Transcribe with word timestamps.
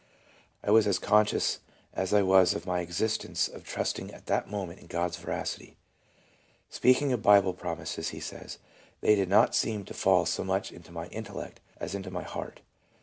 I 0.63 0.71
was 0.71 0.87
as 0.87 0.97
conscious 0.97 1.59
as 1.93 2.11
I 2.11 2.23
was 2.23 2.55
of 2.55 2.65
my 2.65 2.79
exist 2.79 3.23
ence 3.23 3.47
of 3.47 3.63
trusting 3.63 4.11
at 4.11 4.25
that 4.25 4.49
moment 4.49 4.79
in 4.79 4.87
God's 4.87 5.15
veracity." 5.17 5.77
Speak 6.71 7.03
ing 7.03 7.13
of 7.13 7.21
Bible 7.21 7.53
promises 7.53 8.09
he 8.09 8.19
says:" 8.19 8.57
They 9.01 9.13
did 9.13 9.29
not 9.29 9.53
seem 9.53 9.85
to 9.85 9.93
fall 9.93 10.25
so 10.25 10.43
much 10.43 10.71
into 10.71 10.91
my 10.91 11.05
intellect 11.09 11.59
as 11.77 11.93
into 11.93 12.09
my 12.09 12.23
heart." 12.23 12.61